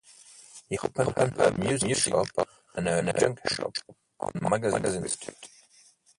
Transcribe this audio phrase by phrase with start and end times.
[0.67, 2.25] He opened up a music shop
[2.73, 3.75] and a junk shop
[4.19, 5.47] on Magazine Street.